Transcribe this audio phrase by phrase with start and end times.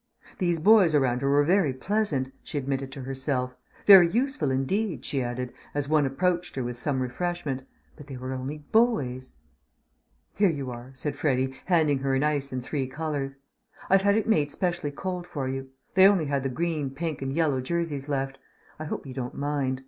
[0.39, 3.53] These boys around her were very pleasant, she admitted to herself;
[3.85, 8.33] very useful indeed, she added, as one approached her with some refreshment; but they were
[8.33, 9.33] only boys.
[10.33, 13.35] "Here you are," said Freddy, handing her an ice in three colours.
[13.91, 15.69] "I've had it made specially cold for you.
[15.93, 18.39] They only had the green, pink, and yellow jerseys left;
[18.79, 19.79] I hope you don't mind.